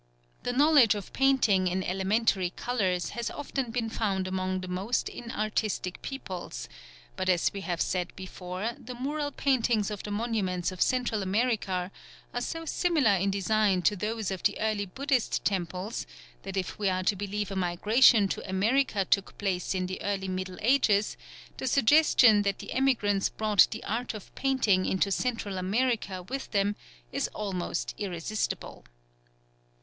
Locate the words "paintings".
9.31-9.91